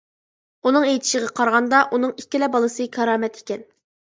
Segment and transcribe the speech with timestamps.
[0.69, 3.65] ئۇنىڭ ئېيتىشىغا قارىغاندا، ئۇنىڭ ئىككىلا بالىسى «كارامەت» ئىكەن.